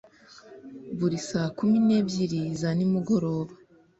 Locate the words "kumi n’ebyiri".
1.57-2.39